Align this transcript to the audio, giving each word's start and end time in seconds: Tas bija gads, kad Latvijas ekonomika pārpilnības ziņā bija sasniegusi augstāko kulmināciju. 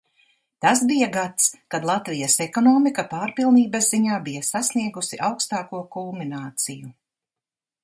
Tas 0.65 0.79
bija 0.91 1.09
gads, 1.17 1.49
kad 1.73 1.85
Latvijas 1.89 2.37
ekonomika 2.47 3.05
pārpilnības 3.13 3.91
ziņā 3.93 4.19
bija 4.31 4.49
sasniegusi 4.49 5.23
augstāko 5.31 5.85
kulmināciju. 5.99 6.93